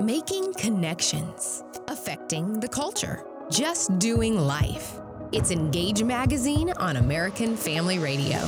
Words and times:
Making 0.00 0.52
connections, 0.54 1.62
affecting 1.86 2.58
the 2.58 2.66
culture, 2.66 3.22
just 3.48 3.96
doing 4.00 4.36
life. 4.36 4.98
It's 5.30 5.52
Engage 5.52 6.02
Magazine 6.02 6.72
on 6.78 6.96
American 6.96 7.56
Family 7.56 8.00
Radio. 8.00 8.38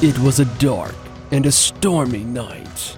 It 0.00 0.18
was 0.20 0.40
a 0.40 0.46
dark 0.58 0.94
and 1.32 1.44
a 1.44 1.52
stormy 1.52 2.24
night. 2.24 2.96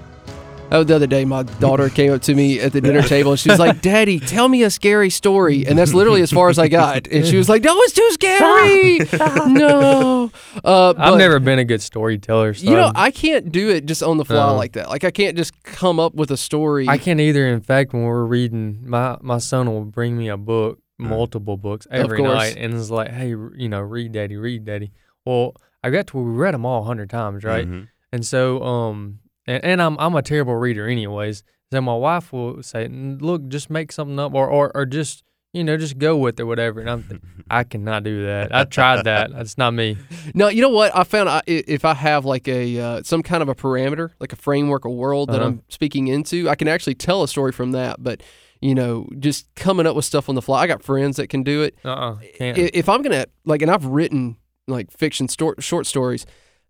Oh, 0.72 0.82
the 0.82 0.96
other 0.96 1.06
day, 1.06 1.24
my 1.24 1.44
daughter 1.44 1.88
came 1.88 2.12
up 2.12 2.22
to 2.22 2.34
me 2.34 2.58
at 2.58 2.72
the 2.72 2.80
dinner 2.80 3.02
table 3.02 3.30
and 3.30 3.38
she 3.40 3.48
was 3.48 3.58
like, 3.60 3.80
Daddy, 3.82 4.18
tell 4.18 4.48
me 4.48 4.64
a 4.64 4.70
scary 4.70 5.10
story. 5.10 5.64
And 5.64 5.78
that's 5.78 5.94
literally 5.94 6.22
as 6.22 6.32
far 6.32 6.48
as 6.48 6.58
I 6.58 6.66
got. 6.66 7.06
And 7.06 7.24
she 7.24 7.36
was 7.36 7.48
like, 7.48 7.62
No, 7.62 7.76
it's 7.82 7.92
too 7.92 8.10
scary. 8.12 8.98
no. 9.52 10.32
Uh, 10.64 10.94
I've 10.98 11.18
never 11.18 11.38
been 11.38 11.60
a 11.60 11.64
good 11.64 11.80
storyteller. 11.82 12.54
So 12.54 12.68
You 12.68 12.76
know, 12.76 12.90
I 12.96 13.12
can't 13.12 13.52
do 13.52 13.68
it 13.70 13.86
just 13.86 14.02
on 14.02 14.16
the 14.16 14.24
fly 14.24 14.48
No. 14.50 14.56
like 14.56 14.72
that. 14.72 14.88
Like, 14.88 15.04
I 15.04 15.10
can't 15.12 15.36
just 15.36 15.62
come 15.62 16.00
up 16.00 16.14
with 16.14 16.30
a 16.32 16.36
story. 16.36 16.88
I 16.88 16.98
can't 16.98 17.20
either. 17.20 17.46
In 17.46 17.60
fact, 17.60 17.92
when 17.92 18.02
we're 18.02 18.24
reading, 18.24 18.80
my 18.84 19.16
my 19.20 19.38
son 19.38 19.70
will 19.70 19.84
bring 19.84 20.16
me 20.16 20.28
a 20.28 20.36
book, 20.36 20.80
multiple 20.98 21.56
books 21.56 21.86
every 21.92 22.20
night, 22.22 22.56
and 22.58 22.74
it's 22.74 22.90
like, 22.90 23.10
hey, 23.12 23.28
you 23.28 23.68
know, 23.68 23.80
read, 23.80 24.12
daddy, 24.12 24.36
read, 24.36 24.64
daddy. 24.64 24.90
Well, 25.24 25.54
I 25.84 25.90
got 25.90 26.08
to 26.08 26.16
where 26.16 26.26
we 26.26 26.32
read 26.32 26.54
them 26.54 26.66
all 26.66 26.82
a 26.82 26.86
hundred 26.86 27.08
times, 27.10 27.44
right? 27.44 27.66
Mhm. 27.68 27.88
And 28.12 28.24
so, 28.26 28.62
um, 28.62 29.20
and, 29.46 29.64
and 29.64 29.82
I'm 29.82 29.96
I'm 29.98 30.14
a 30.14 30.22
terrible 30.22 30.54
reader, 30.56 30.86
anyways. 30.88 31.42
So 31.72 31.80
my 31.80 31.94
wife 31.96 32.32
will 32.32 32.62
say, 32.62 32.88
"Look, 32.88 33.48
just 33.48 33.70
make 33.70 33.92
something 33.92 34.18
up, 34.18 34.34
or 34.34 34.48
or, 34.48 34.70
or 34.76 34.86
just 34.86 35.22
you 35.52 35.64
know, 35.64 35.76
just 35.76 35.98
go 35.98 36.16
with 36.16 36.38
it, 36.38 36.44
whatever." 36.44 36.80
And 36.80 36.90
I'm, 36.90 37.02
th- 37.04 37.20
I 37.50 37.64
cannot 37.64 38.02
do 38.04 38.26
that. 38.26 38.54
I 38.54 38.64
tried 38.64 39.04
that. 39.04 39.32
That's 39.32 39.56
not 39.58 39.72
me. 39.72 39.96
No, 40.34 40.48
you 40.48 40.60
know 40.62 40.68
what? 40.68 40.94
I 40.96 41.02
found 41.04 41.28
I, 41.28 41.38
i- 41.38 41.42
if 41.66 41.84
I 41.84 41.94
have 41.94 42.24
like 42.24 42.46
a 42.48 42.78
uh, 42.78 43.02
some 43.02 43.22
kind 43.22 43.42
of 43.42 43.48
a 43.48 43.54
parameter, 43.54 44.10
like 44.20 44.32
a 44.32 44.36
framework, 44.36 44.84
a 44.84 44.90
world 44.90 45.30
that 45.30 45.40
Uh-huh. 45.40 45.46
I'm 45.46 45.62
speaking 45.68 46.08
into, 46.08 46.48
I 46.48 46.54
can 46.54 46.68
actually 46.68 46.94
tell 46.94 47.22
a 47.22 47.28
story 47.28 47.52
from 47.52 47.72
that. 47.72 48.02
But 48.02 48.22
you 48.60 48.74
know, 48.74 49.06
just 49.18 49.52
coming 49.54 49.86
up 49.86 49.96
with 49.96 50.04
stuff 50.04 50.28
on 50.28 50.34
the 50.34 50.42
fly. 50.42 50.62
I 50.62 50.66
got 50.66 50.82
friends 50.82 51.16
that 51.16 51.28
can 51.28 51.42
do 51.42 51.62
it. 51.62 51.76
Uh, 51.84 51.88
uh 51.92 52.16
can't. 52.36 52.56
If 52.58 52.88
I'm 52.88 53.02
gonna 53.02 53.26
like, 53.44 53.60
and 53.62 53.70
I've 53.70 53.84
written 53.86 54.36
like 54.68 54.90
fiction 54.90 55.26
stor- 55.28 55.56
short 55.60 55.86
stories. 55.86 56.26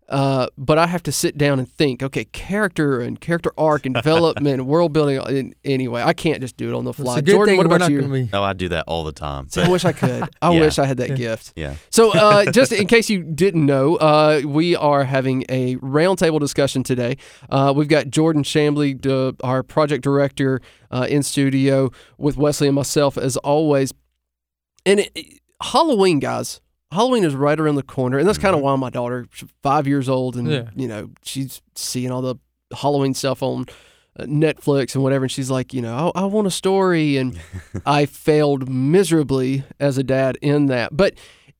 Uh, 0.09 0.47
but 0.57 0.77
I 0.77 0.87
have 0.87 1.03
to 1.03 1.11
sit 1.11 1.37
down 1.37 1.59
and 1.59 1.69
think. 1.69 2.01
Okay, 2.01 2.23
character 2.25 3.01
and 3.01 3.19
character 3.19 3.51
arc 3.57 3.85
and 3.85 3.93
development, 3.93 4.61
and 4.61 4.67
world 4.67 4.93
building. 4.93 5.17
and 5.17 5.53
Anyway, 5.65 6.01
I 6.01 6.13
can't 6.13 6.39
just 6.39 6.55
do 6.55 6.69
it 6.69 6.75
on 6.75 6.85
the 6.85 6.93
fly. 6.93 7.19
Jordan, 7.19 7.53
thing 7.53 7.57
what 7.57 7.65
about 7.65 7.91
you? 7.91 8.01
be. 8.07 8.29
Oh, 8.31 8.41
I 8.41 8.53
do 8.53 8.69
that 8.69 8.85
all 8.87 9.03
the 9.03 9.11
time. 9.11 9.47
I 9.57 9.67
wish 9.69 9.83
I 9.83 9.91
could. 9.91 10.23
I 10.41 10.53
Yeah. 10.53 10.59
wish 10.61 10.79
I 10.79 10.85
had 10.85 10.97
that 10.97 11.15
gift. 11.17 11.51
yeah. 11.57 11.75
So, 11.89 12.13
uh, 12.17 12.49
just 12.51 12.71
in 12.71 12.87
case 12.87 13.09
you 13.09 13.21
didn't 13.21 13.65
know, 13.65 13.97
uh, 13.97 14.41
we 14.45 14.75
are 14.77 15.03
having 15.03 15.43
a 15.49 15.75
roundtable 15.77 16.39
discussion 16.39 16.83
today. 16.83 17.17
Uh, 17.49 17.73
we've 17.75 17.89
got 17.89 18.09
Jordan 18.09 18.43
Shambly, 18.43 19.01
the, 19.01 19.35
our 19.43 19.61
project 19.61 20.03
director, 20.05 20.61
uh, 20.89 21.05
in 21.09 21.21
studio 21.21 21.91
with 22.17 22.37
Wesley 22.37 22.67
and 22.67 22.75
myself, 22.75 23.17
as 23.17 23.35
always. 23.37 23.93
And 24.85 25.01
it, 25.01 25.11
it- 25.15 25.41
Halloween, 25.61 26.19
guys, 26.19 26.61
Halloween 26.91 27.23
is 27.23 27.35
right 27.35 27.59
around 27.59 27.75
the 27.75 27.83
corner, 27.83 28.17
and 28.17 28.27
that's 28.27 28.37
kind 28.37 28.55
of 28.55 28.61
why 28.61 28.75
my 28.77 28.89
daughter, 28.89 29.27
she's 29.33 29.49
five 29.61 29.87
years 29.87 30.07
old, 30.07 30.35
and 30.37 30.47
Yeah. 30.49 30.69
you 30.75 30.87
know 30.87 31.09
she's 31.23 31.61
seeing 31.75 32.11
all 32.11 32.21
the 32.21 32.35
Halloween 32.75 33.13
stuff 33.13 33.43
on 33.43 33.65
uh, 34.19 34.23
Netflix 34.23 34.95
and 34.95 35.03
whatever, 35.03 35.25
and 35.25 35.31
she's 35.31 35.49
like, 35.51 35.73
you 35.73 35.81
know, 35.81 36.11
I, 36.15 36.21
I 36.21 36.25
want 36.25 36.47
a 36.47 36.51
story, 36.51 37.17
and 37.17 37.39
I 37.85 38.05
failed 38.05 38.69
miserably 38.69 39.63
as 39.79 39.97
a 39.97 40.03
dad 40.03 40.37
in 40.41 40.67
that. 40.67 40.95
But 40.95 41.15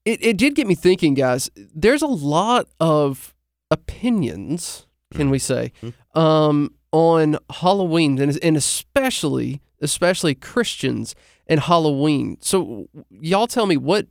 it, 0.05 0.23
it 0.23 0.37
did 0.37 0.55
get 0.55 0.65
me 0.67 0.75
thinking, 0.75 1.13
guys. 1.13 1.49
There's 1.55 2.01
a 2.01 2.07
lot 2.07 2.67
of 2.79 3.35
opinions, 3.69 4.85
can 5.13 5.29
we 5.29 5.39
say, 5.39 5.71
um, 6.15 6.73
on 6.91 7.37
Halloween, 7.49 8.19
and, 8.19 8.37
and 8.41 8.57
especially 8.57 9.61
especially 9.79 10.33
Christians 10.33 11.13
and 11.45 11.59
Halloween. 11.59 12.37
So 12.41 12.87
y'all 13.11 13.45
tell 13.45 13.67
me 13.67 13.77
what 13.77 14.07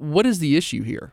what 0.00 0.26
is 0.26 0.38
the 0.38 0.56
issue 0.56 0.82
here? 0.82 1.12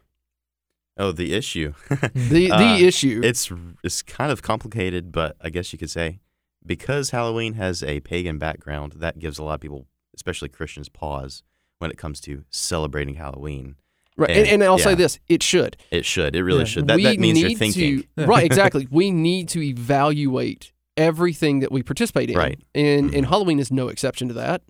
Oh, 0.97 1.11
the 1.11 1.33
issue. 1.33 1.73
The 2.13 2.51
Uh, 2.51 2.57
the 2.77 2.85
issue. 2.85 3.21
it's 3.23 3.51
it's 3.83 4.01
kind 4.01 4.31
of 4.31 4.41
complicated, 4.41 5.11
but 5.11 5.35
I 5.41 5.49
guess 5.49 5.71
you 5.71 5.77
could 5.79 5.91
say 5.91 6.19
because 6.65 7.11
Halloween 7.11 7.53
has 7.53 7.83
a 7.83 7.99
pagan 8.01 8.37
background, 8.39 8.93
that 8.97 9.19
gives 9.19 9.37
a 9.39 9.43
lot 9.43 9.55
of 9.55 9.61
people, 9.61 9.87
especially 10.15 10.49
Christians, 10.49 10.89
pause 10.89 11.43
when 11.79 11.91
it 11.91 11.97
comes 11.97 12.19
to 12.21 12.43
celebrating 12.49 13.15
Halloween. 13.15 13.75
right, 14.17 14.31
and, 14.31 14.39
and- 14.39 14.47
and 14.49 14.63
I'll 14.63 14.79
say 14.79 14.95
this: 14.95 15.19
it 15.29 15.43
should. 15.43 15.77
It 15.91 16.03
should. 16.05 16.35
It 16.35 16.43
really 16.43 16.59
Yeah. 16.59 16.65
should. 16.65 16.87
That, 16.87 17.01
that 17.03 17.19
means 17.19 17.39
you're 17.39 17.51
thinking. 17.53 18.03
to 18.17 18.25
right 18.25 18.43
exactly. 18.45 18.87
We 18.89 19.11
need 19.11 19.49
to 19.49 19.61
evaluate 19.61 20.73
everything 20.97 21.59
that 21.59 21.71
we 21.71 21.83
participate 21.83 22.31
in, 22.31 22.37
Right. 22.37 22.59
And 22.73 23.13
and 23.13 23.25
Mhm. 23.25 23.29
Halloween 23.29 23.59
is 23.59 23.71
no 23.71 23.87
exception 23.89 24.27
to 24.29 24.33
that. 24.33 24.63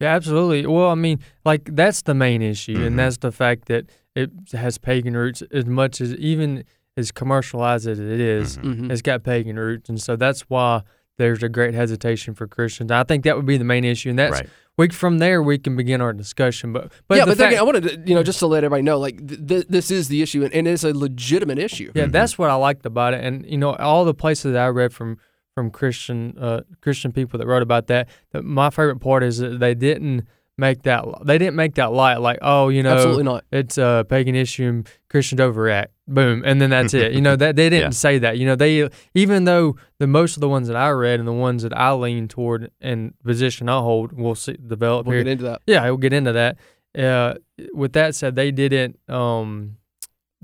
Yeah, 0.00 0.14
absolutely. 0.14 0.66
Well, 0.66 0.90
I 0.90 0.94
mean, 0.94 1.20
like 1.44 1.74
that's 1.74 2.02
the 2.02 2.14
main 2.14 2.42
issue, 2.42 2.76
Mhm. 2.76 2.86
and 2.86 2.98
that's 2.98 3.16
the 3.18 3.32
fact 3.32 3.66
that 3.68 3.86
it 4.14 4.30
has 4.52 4.78
pagan 4.78 5.16
roots 5.16 5.42
as 5.50 5.64
much 5.66 6.00
as 6.00 6.14
even 6.16 6.64
as 6.96 7.12
commercialized 7.12 7.86
as 7.88 7.98
it 7.98 8.20
is, 8.20 8.58
Mhm. 8.58 8.76
Mhm. 8.86 8.90
it's 8.92 9.02
got 9.02 9.22
pagan 9.22 9.58
roots, 9.58 9.88
and 9.88 10.00
so 10.00 10.16
that's 10.16 10.42
why 10.42 10.82
there's 11.18 11.42
a 11.42 11.48
great 11.48 11.72
hesitation 11.74 12.34
for 12.34 12.46
Christians. 12.46 12.90
I 12.90 13.02
think 13.04 13.24
that 13.24 13.36
would 13.36 13.46
be 13.46 13.56
the 13.56 13.64
main 13.64 13.84
issue, 13.84 14.10
and 14.10 14.18
that's 14.18 14.32
Right. 14.40 14.48
we 14.76 14.88
from 14.90 15.16
there 15.18 15.42
we 15.42 15.56
can 15.56 15.76
begin 15.76 16.02
our 16.02 16.12
discussion. 16.12 16.74
But 16.74 16.92
but 17.08 17.16
yeah, 17.16 17.24
the 17.24 17.30
but 17.30 17.38
fact, 17.38 17.52
again, 17.52 17.60
I 17.60 17.62
wanted 17.62 17.82
to, 17.84 18.02
you 18.06 18.14
know, 18.14 18.22
just 18.22 18.38
to 18.40 18.46
let 18.46 18.64
everybody 18.64 18.82
know, 18.82 18.98
like 18.98 19.26
th- 19.26 19.46
th- 19.46 19.66
this 19.68 19.90
is 19.90 20.08
the 20.08 20.20
issue, 20.20 20.44
and, 20.44 20.52
and 20.52 20.68
it's 20.68 20.84
a 20.84 20.92
legitimate 20.92 21.58
issue. 21.58 21.90
Yeah, 21.94 22.04
Mhm. 22.04 22.12
that's 22.12 22.36
what 22.36 22.50
I 22.50 22.54
liked 22.54 22.84
about 22.84 23.14
it, 23.14 23.24
and 23.24 23.46
you 23.46 23.56
know, 23.56 23.74
all 23.76 24.04
the 24.04 24.12
places 24.14 24.52
that 24.52 24.62
I 24.62 24.68
read 24.68 24.92
from 24.92 25.16
from 25.56 25.70
Christian 25.70 26.36
uh, 26.38 26.60
Christian 26.82 27.12
people 27.12 27.38
that 27.38 27.46
wrote 27.46 27.62
about 27.62 27.86
that. 27.86 28.08
That 28.32 28.44
my 28.44 28.68
favorite 28.68 29.00
part 29.00 29.22
is 29.24 29.38
that 29.38 29.58
they 29.58 29.74
didn't 29.74 30.26
make 30.58 30.82
that 30.82 31.04
they 31.24 31.38
didn't 31.38 31.56
make 31.56 31.74
that 31.74 31.92
light 31.92 32.16
like 32.18 32.38
oh 32.40 32.68
you 32.70 32.82
know 32.82 32.94
Absolutely 32.94 33.24
not. 33.24 33.44
it's 33.52 33.76
a 33.76 34.06
pagan 34.08 34.34
issue 34.34 34.64
and 34.64 34.88
Christians 35.10 35.38
overact 35.40 35.92
boom 36.08 36.42
and 36.46 36.62
then 36.62 36.70
that's 36.70 36.94
it 36.94 37.12
you 37.12 37.20
know 37.20 37.36
that 37.44 37.56
they 37.56 37.68
didn't 37.68 37.88
Yeah. 37.88 37.90
say 37.90 38.18
that 38.20 38.38
you 38.38 38.46
know 38.46 38.56
they 38.56 38.88
even 39.14 39.44
though 39.44 39.76
the 39.98 40.06
most 40.06 40.34
of 40.34 40.40
the 40.40 40.48
ones 40.48 40.68
that 40.68 40.76
I 40.76 40.88
read 40.90 41.18
and 41.18 41.28
the 41.28 41.32
ones 41.34 41.62
that 41.62 41.76
I 41.76 41.92
lean 41.92 42.26
toward 42.26 42.70
and 42.80 43.12
position 43.22 43.68
I 43.68 43.80
hold 43.80 44.12
will 44.14 44.34
see 44.34 44.54
develop 44.54 45.06
We'll 45.06 45.16
here 45.16 45.24
get 45.24 45.32
into 45.32 45.44
that. 45.44 45.60
yeah, 45.66 45.84
we'll 45.84 45.98
get 45.98 46.14
into 46.14 46.32
that. 46.32 46.56
Uh, 46.98 47.34
with 47.74 47.92
that 47.92 48.14
said, 48.14 48.34
they 48.36 48.50
didn't. 48.50 48.98
Um, 49.10 49.76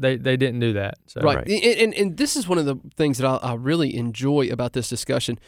they 0.03 0.17
they 0.17 0.37
didn't 0.37 0.61
do 0.61 0.75
that. 0.75 0.95
So 1.07 1.21
right. 1.23 1.37
Right. 1.39 1.49
And, 1.49 1.79
and 1.81 1.95
and 1.95 2.17
this 2.19 2.37
is 2.37 2.47
one 2.47 2.59
of 2.59 2.67
the 2.67 2.77
things 2.97 3.17
that 3.19 3.27
I, 3.27 3.37
I 3.37 3.55
really 3.55 3.97
enjoy 3.97 4.49
about 4.51 4.73
this 4.75 4.89
discussion. 4.91 5.39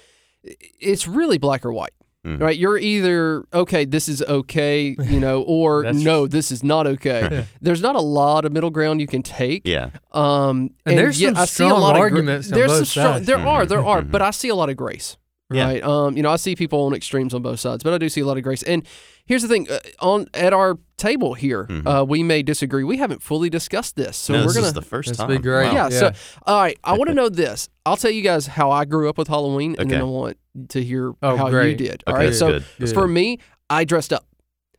It's 0.81 1.07
really 1.09 1.39
black 1.39 1.65
or 1.65 1.73
white, 1.73 1.93
Mhm. 2.27 2.41
right? 2.41 2.57
You're 2.57 2.77
either 2.79 3.45
okay, 3.53 3.85
this 3.87 4.09
is 4.09 4.23
okay, 4.23 4.95
you 5.03 5.21
know, 5.21 5.43
or 5.47 5.83
That's- 5.83 6.03
no, 6.03 6.27
this 6.27 6.51
is 6.53 6.63
not 6.63 6.87
okay. 6.87 7.29
Yeah. 7.33 7.45
There's 7.61 7.81
not 7.83 7.97
a 7.97 8.01
lot 8.01 8.45
of 8.45 8.53
middle 8.53 8.71
ground 8.71 9.01
you 9.01 9.07
can 9.07 9.23
take. 9.23 9.63
Yeah. 9.67 9.91
Um, 10.13 10.71
And 10.87 10.99
there's 10.99 11.21
yet 11.21 11.35
some 11.35 11.43
I 11.43 11.45
see 11.47 11.65
a 11.65 11.69
strong 11.69 11.81
lot 11.81 11.97
arguments 11.97 12.49
Of 12.49 12.53
on 12.55 12.59
there's 12.59 12.71
both 12.73 12.77
some 12.79 12.85
strong. 12.87 13.07
sides. 13.15 13.27
There 13.27 13.39
are, 13.39 13.67
there 13.67 13.85
are, 13.85 14.03
Mhm. 14.03 14.11
but 14.11 14.21
I 14.23 14.31
see 14.33 14.49
a 14.51 14.55
lot 14.55 14.69
of 14.71 14.77
grace. 14.77 15.17
Yeah. 15.55 15.65
Right. 15.67 15.83
Um, 15.83 16.17
you 16.17 16.23
know, 16.23 16.31
I 16.31 16.37
see 16.37 16.55
people 16.57 16.83
on 16.85 16.95
extremes 16.95 17.33
on 17.35 17.43
both 17.43 17.61
sides, 17.61 17.83
but 17.83 17.93
I 17.95 17.99
do 17.99 18.09
see 18.09 18.21
a 18.21 18.27
lot 18.27 18.37
of 18.37 18.43
grace. 18.43 18.63
And 18.63 18.87
here's 19.27 19.43
the 19.43 19.49
thing: 19.49 19.69
uh, 19.71 19.79
on 20.01 20.27
at 20.35 20.53
our 20.53 20.79
table 20.97 21.35
here, 21.35 21.67
Mhm. 21.69 21.87
uh, 21.87 22.05
we 22.05 22.23
may 22.23 22.43
disagree. 22.43 22.85
We 22.85 22.97
haven't 22.99 23.23
fully 23.23 23.51
discussed 23.51 23.97
this, 23.97 24.17
so 24.17 24.33
no, 24.33 24.41
we're 24.41 24.47
this 24.47 24.55
gonna 24.57 24.67
is 24.69 24.73
the 24.75 24.83
first 24.83 25.09
This 25.09 25.19
time. 25.19 25.29
be 25.29 25.39
great. 25.39 25.67
Wow. 25.69 25.73
yeah, 25.75 25.89
Yeah. 25.91 25.99
So, 25.99 26.13
all 26.47 26.61
right, 26.61 26.79
I 26.85 26.93
want 26.97 27.09
to 27.09 27.15
know 27.15 27.29
this. 27.29 27.69
I'll 27.87 27.97
tell 27.97 28.11
you 28.11 28.23
guys 28.23 28.47
how 28.47 28.71
I 28.71 28.85
grew 28.85 29.09
up 29.09 29.19
with 29.19 29.29
Halloween, 29.29 29.77
and 29.79 29.91
then 29.91 30.01
I 30.01 30.05
want 30.05 30.37
to 30.71 30.83
hear 30.83 31.13
Oh, 31.23 31.37
how 31.37 31.49
you 31.49 31.75
did. 31.75 32.03
All 32.07 32.15
Okay, 32.15 32.27
right. 32.27 32.35
So, 32.35 32.47
good. 32.53 32.65
Good. 32.79 32.93
for 32.95 33.07
me, 33.09 33.39
I 33.71 33.85
dressed 33.85 34.13
up. 34.13 34.25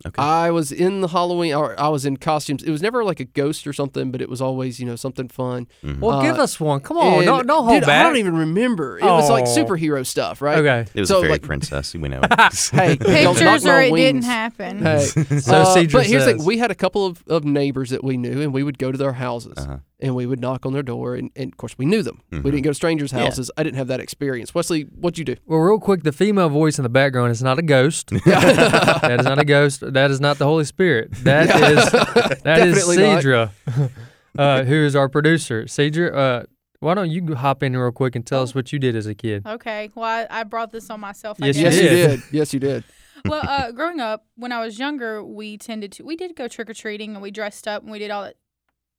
Okay. 0.05 0.21
I 0.21 0.51
was 0.51 0.71
in 0.71 1.01
the 1.01 1.07
Halloween, 1.07 1.53
or 1.55 1.79
I 1.79 1.87
was 1.89 2.05
in 2.05 2.17
costumes. 2.17 2.61
It 2.63 2.69
was 2.69 2.81
never 2.81 3.03
like 3.03 3.19
a 3.19 3.25
ghost 3.25 3.65
or 3.65 3.73
something, 3.73 4.11
but 4.11 4.21
it 4.21 4.29
was 4.29 4.39
always, 4.41 4.79
you 4.79 4.85
know, 4.85 4.95
something 4.95 5.27
fun. 5.27 5.67
Mhm. 5.83 5.99
well, 5.99 6.21
give 6.21 6.37
Uh, 6.37 6.43
us 6.43 6.59
one. 6.59 6.79
Come 6.81 6.97
on, 6.97 7.13
And, 7.15 7.25
don't 7.25 7.47
don't 7.47 7.65
hold 7.65 7.79
dude, 7.81 7.87
back. 7.87 8.05
I 8.05 8.07
don't 8.09 8.17
even 8.17 8.35
remember. 8.37 8.99
It 8.99 9.03
was 9.03 9.29
like 9.29 9.45
Oh. 9.47 9.55
superhero 9.55 10.05
stuff, 10.05 10.41
right? 10.41 10.59
Okay. 10.59 10.85
it 10.93 10.99
was 10.99 11.09
so, 11.09 11.17
a 11.17 11.21
fairy 11.21 11.31
like- 11.33 11.41
princess. 11.41 11.93
We 11.93 12.07
know. 12.09 12.21
Hey, 12.71 12.95
don't 13.23 13.35
Pictures 13.37 13.65
or 13.65 13.81
it 13.81 13.95
didn't 13.95 14.23
happen. 14.23 14.79
Hey, 14.83 14.99
So 15.05 15.53
uh, 15.55 15.73
but 15.91 16.05
here's 16.05 16.07
the 16.07 16.19
says. 16.19 16.25
thing: 16.25 16.45
we 16.45 16.57
had 16.57 16.71
a 16.71 16.75
couple 16.75 17.05
of, 17.05 17.23
of 17.27 17.43
neighbors 17.43 17.89
that 17.89 18.03
we 18.03 18.17
knew, 18.17 18.41
and 18.41 18.53
we 18.53 18.63
would 18.63 18.77
go 18.77 18.91
to 18.91 18.97
their 18.97 19.13
houses, 19.13 19.57
Uh-huh. 19.57 19.77
And 19.99 20.13
we 20.15 20.25
would 20.25 20.39
knock 20.39 20.65
on 20.65 20.73
their 20.73 20.83
door, 20.83 21.15
and, 21.15 21.29
and 21.35 21.51
of 21.53 21.57
course 21.57 21.77
we 21.77 21.85
knew 21.85 22.03
them. 22.03 22.21
We 22.31 22.39
Mhm. 22.39 22.43
didn't 22.43 22.61
go 22.63 22.69
to 22.71 22.73
strangers' 22.75 23.13
Yeah. 23.13 23.19
houses. 23.25 23.49
I 23.57 23.63
didn't 23.63 23.77
have 23.77 23.87
that 23.87 23.99
experience. 23.99 24.53
Wesley, 24.53 24.81
what'd 24.83 25.17
you 25.17 25.23
do? 25.25 25.35
Well, 25.45 25.59
real 25.59 25.79
quick, 25.79 26.03
the 26.03 26.11
female 26.11 26.49
voice 26.49 26.77
in 26.77 26.83
the 26.83 26.89
background 26.89 27.31
is 27.31 27.41
not 27.41 27.57
a 27.59 27.61
ghost. 27.61 28.09
that 28.25 29.17
is 29.19 29.25
not 29.25 29.39
a 29.39 29.45
ghost. 29.45 29.81
That 29.93 30.11
is 30.11 30.19
not 30.19 30.37
the 30.37 30.45
Holy 30.45 30.65
Spirit. 30.65 31.11
That 31.23 31.45
is 31.49 31.91
that 32.43 32.59
is 32.67 32.75
Definitely 32.75 32.97
not. 32.97 33.23
Cedra, 33.23 33.51
uh, 34.37 34.63
who 34.63 34.75
is 34.85 34.95
our 34.95 35.09
producer. 35.09 35.63
Cedra, 35.63 36.13
uh, 36.13 36.43
why 36.79 36.93
don't 36.93 37.09
you 37.09 37.35
hop 37.35 37.63
in 37.63 37.75
real 37.75 37.91
quick 37.91 38.15
and 38.15 38.25
tell 38.25 38.41
us 38.43 38.53
what 38.53 38.71
you 38.73 38.79
did 38.79 38.95
as 38.95 39.07
a 39.07 39.15
kid? 39.15 39.45
Okay. 39.47 39.89
Well, 39.95 40.05
I, 40.05 40.27
I 40.41 40.43
brought 40.43 40.71
this 40.71 40.89
on 40.89 40.99
myself. 40.99 41.37
I 41.41 41.47
Yes, 41.47 41.57
you 41.57 41.63
Yes, 41.63 41.75
you 41.75 41.81
did. 41.89 42.09
did. 42.09 42.21
Yes, 42.31 42.53
you 42.53 42.59
did. 42.59 42.83
well, 43.25 43.41
uh, 43.47 43.71
growing 43.71 43.99
up, 43.99 44.25
when 44.35 44.51
I 44.51 44.63
was 44.63 44.77
younger, 44.77 45.23
we 45.23 45.57
tended 45.57 45.93
to 45.93 46.03
we 46.03 46.15
did 46.15 46.35
go 46.35 46.47
trick 46.47 46.69
or 46.69 46.73
treating 46.73 47.13
and 47.13 47.21
we 47.21 47.31
dressed 47.31 47.67
up 47.67 47.81
and 47.81 47.91
we 47.91 47.97
did 47.97 48.11
all 48.11 48.23
that 48.23 48.35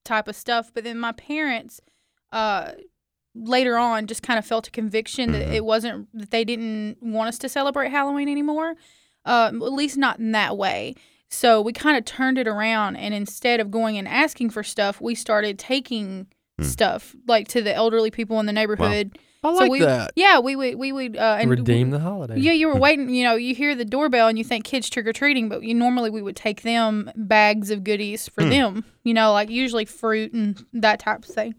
type 0.06 0.28
of 0.28 0.36
stuff. 0.36 0.70
But 0.72 0.84
then 0.84 0.98
my 0.98 1.12
parents, 1.12 1.80
uh, 2.32 2.72
later 3.34 3.76
on 3.76 4.06
just 4.06 4.22
kind 4.22 4.38
of 4.38 4.46
felt 4.46 4.66
a 4.68 4.70
conviction 4.70 5.32
that 5.32 5.46
Mhm. 5.48 5.52
it 5.52 5.64
wasn't 5.64 6.08
that 6.18 6.30
they 6.30 6.44
didn't 6.44 6.96
want 7.02 7.28
us 7.28 7.38
to 7.40 7.48
celebrate 7.50 7.90
Halloween 7.90 8.28
anymore, 8.30 8.76
uh, 9.26 9.50
at 9.52 9.72
least 9.72 9.98
not 9.98 10.18
in 10.18 10.32
that 10.32 10.56
way. 10.56 10.94
So 11.28 11.60
we 11.60 11.72
kind 11.74 11.98
of 11.98 12.04
turned 12.06 12.38
it 12.38 12.48
around, 12.48 12.96
and 12.96 13.12
instead 13.12 13.60
of 13.60 13.70
going 13.70 13.98
and 13.98 14.08
asking 14.08 14.50
for 14.50 14.62
stuff, 14.62 15.00
we 15.00 15.14
started 15.14 15.58
taking 15.58 16.28
Hmm. 16.58 16.64
stuff 16.64 17.14
like 17.28 17.48
to 17.48 17.60
the 17.60 17.74
elderly 17.74 18.10
people 18.10 18.40
in 18.40 18.46
the 18.46 18.52
neighborhood. 18.52 19.18
I 19.48 19.52
So 19.54 19.58
like 19.60 19.70
we- 19.70 19.80
that. 19.80 20.12
Yeah, 20.16 20.38
we 20.40 20.56
would 20.56 20.74
we 20.76 20.92
would 20.92 21.16
uh, 21.16 21.38
and 21.40 21.50
Redeem 21.50 21.90
the 21.90 22.00
holiday. 22.00 22.38
Yeah, 22.38 22.52
you 22.52 22.68
were 22.68 22.76
waiting. 22.86 23.08
You 23.10 23.24
know, 23.24 23.34
you 23.36 23.54
hear 23.54 23.74
the 23.74 23.84
doorbell 23.84 24.28
and 24.28 24.36
you 24.38 24.44
think 24.44 24.64
kids 24.64 24.88
trick 24.90 25.06
or 25.06 25.12
treating, 25.12 25.48
but 25.48 25.62
you 25.62 25.74
normally 25.74 26.10
we 26.10 26.22
would 26.22 26.36
take 26.36 26.62
them 26.62 27.10
bags 27.16 27.70
of 27.70 27.84
goodies 27.84 28.28
for 28.28 28.42
Hmm. 28.44 28.50
them. 28.50 28.84
You 29.04 29.14
know, 29.14 29.32
like 29.32 29.50
usually 29.50 29.84
fruit 29.84 30.32
and 30.32 30.64
that 30.72 31.00
type 31.00 31.20
of 31.20 31.24
thing. 31.26 31.54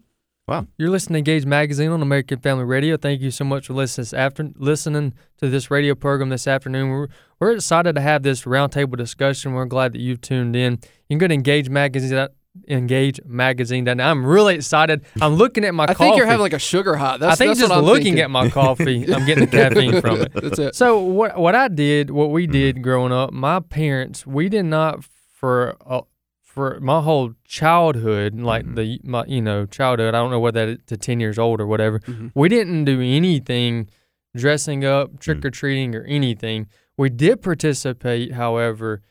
Wow, 0.46 0.66
you're 0.78 0.88
listening 0.88 1.22
to 1.24 1.30
Engage 1.30 1.44
Magazine 1.44 1.90
on 1.90 2.00
American 2.00 2.38
Family 2.38 2.64
Radio. 2.64 2.96
Thank 2.96 3.20
you 3.20 3.30
so 3.30 3.44
much 3.44 3.66
for 3.66 3.74
listening 3.74 4.02
this 4.04 4.14
after 4.14 4.48
listening 4.56 5.12
to 5.36 5.50
this 5.50 5.70
radio 5.70 5.94
program 5.94 6.30
this 6.30 6.46
afternoon. 6.48 6.88
We're, 6.88 7.08
we're 7.38 7.52
excited 7.52 7.94
to 7.96 8.00
have 8.00 8.22
this 8.22 8.44
roundtable 8.44 8.96
discussion. 8.96 9.52
We're 9.52 9.66
glad 9.66 9.92
that 9.92 10.00
you've 10.00 10.22
tuned 10.22 10.56
in. 10.56 10.78
You 11.10 11.10
can 11.10 11.18
go 11.18 11.28
to 11.28 11.34
Engage 11.34 11.68
Magazine. 11.68 12.28
Engage 12.66 13.20
Magazine. 13.24 13.86
I'm 13.88 14.24
really 14.26 14.54
excited. 14.56 15.04
I'm 15.20 15.34
looking 15.34 15.64
at 15.64 15.74
my 15.74 15.86
coffee. 15.86 15.92
I 15.92 15.94
coffee. 15.94 16.04
think 16.08 16.16
you're 16.16 16.26
having 16.26 16.40
like 16.42 16.52
a 16.52 16.58
sugar 16.58 16.96
high. 16.96 17.16
That's, 17.18 17.32
I 17.32 17.36
think 17.36 17.56
that's 17.56 17.68
just 17.68 17.82
looking 17.82 18.04
thinking. 18.04 18.22
at 18.22 18.30
my 18.30 18.48
coffee, 18.48 19.04
I'm 19.14 19.24
getting 19.26 19.44
the 19.46 19.50
caffeine 19.50 20.00
from 20.00 20.22
it. 20.22 20.32
That's 20.34 20.58
it. 20.58 20.74
So 20.74 20.98
what 20.98 21.38
what 21.38 21.54
I 21.54 21.68
did, 21.68 22.10
what 22.10 22.30
we 22.30 22.46
did 22.46 22.82
growing 22.82 23.12
up, 23.12 23.32
my 23.32 23.60
parents, 23.60 24.26
we 24.26 24.48
did 24.48 24.64
not 24.64 25.04
for 25.04 25.76
uh, 25.86 26.00
for 26.42 26.80
my 26.80 27.00
whole 27.00 27.34
childhood, 27.44 28.40
like 28.40 28.64
Mhm. 28.64 28.74
the 28.76 29.00
my 29.04 29.24
you 29.26 29.40
know 29.42 29.66
childhood. 29.66 30.14
I 30.14 30.18
don't 30.18 30.30
know 30.30 30.40
whether 30.40 30.66
that 30.66 30.86
to 30.88 30.96
ten 30.96 31.20
years 31.20 31.38
old 31.38 31.60
or 31.60 31.66
whatever. 31.66 32.00
Mhm. 32.00 32.32
We 32.34 32.48
didn't 32.48 32.84
do 32.84 33.00
anything 33.00 33.88
dressing 34.36 34.84
up, 34.84 35.18
trick 35.20 35.44
or 35.44 35.50
treating, 35.50 35.94
or 35.94 36.02
anything. 36.04 36.66
We 36.96 37.10
did 37.10 37.42
participate, 37.42 38.32
however, 38.32 39.02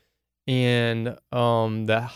in 0.45 1.15
um 1.31 1.85
the 1.85 2.09